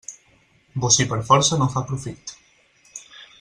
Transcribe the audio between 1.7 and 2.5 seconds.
fa profit.